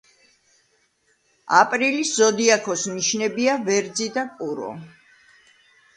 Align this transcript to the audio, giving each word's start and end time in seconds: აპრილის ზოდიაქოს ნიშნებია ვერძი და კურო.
აპრილის 1.57 2.15
ზოდიაქოს 2.21 2.85
ნიშნებია 2.95 3.59
ვერძი 3.69 4.09
და 4.17 4.25
კურო. 4.41 4.75